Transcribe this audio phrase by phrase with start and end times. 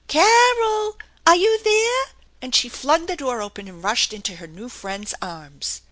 [0.07, 0.95] Car roZZ/
[1.27, 5.13] Are you there?" and she flung the door open and rushed into her new friend's
[5.21, 5.79] arms.